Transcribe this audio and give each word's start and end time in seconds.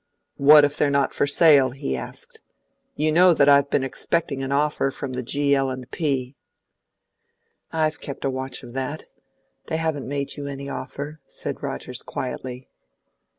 "What 0.37 0.65
if 0.65 0.77
they 0.77 0.87
are 0.87 0.89
not 0.89 1.13
for 1.13 1.27
sale?" 1.27 1.69
he 1.69 1.95
asked. 1.95 2.39
"You 2.95 3.11
know 3.11 3.35
that 3.35 3.47
I've 3.47 3.69
been 3.69 3.83
expecting 3.83 4.41
an 4.41 4.51
offer 4.51 4.89
from 4.89 5.13
the 5.13 5.21
G. 5.21 5.53
L. 5.53 5.71
& 5.85 5.91
P." 5.91 6.35
"I've 7.71 8.01
kept 8.01 8.25
watch 8.25 8.63
of 8.63 8.73
that. 8.73 9.03
They 9.67 9.77
haven't 9.77 10.07
made 10.07 10.37
you 10.37 10.47
any 10.47 10.67
offer," 10.67 11.19
said 11.27 11.61
Rogers 11.61 12.01
quietly. 12.01 12.67